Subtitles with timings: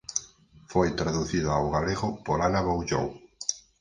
[0.71, 3.07] Foi traducida ao galego por Ana Boullón.